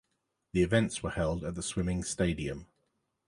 The 0.53 0.63
events 0.63 1.03
were 1.03 1.11
held 1.11 1.43
at 1.43 1.53
the 1.53 1.61
Swimming 1.61 2.01
Stadium. 2.03 2.65